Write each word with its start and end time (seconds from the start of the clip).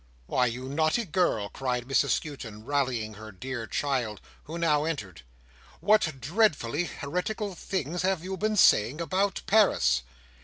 "Why, 0.25 0.47
you 0.47 0.67
naughty 0.67 1.05
girl!" 1.05 1.49
cried 1.49 1.85
Mrs 1.87 2.09
Skewton, 2.09 2.65
rallying 2.65 3.13
her 3.13 3.31
dear 3.31 3.67
child, 3.67 4.19
who 4.45 4.57
now 4.57 4.83
entered, 4.83 5.21
"what 5.79 6.19
dreadfully 6.19 6.85
heretical 6.85 7.53
things 7.53 8.01
have 8.01 8.23
you 8.23 8.35
been 8.35 8.57
saying 8.57 8.99
about 8.99 9.43
Paris?" 9.45 10.01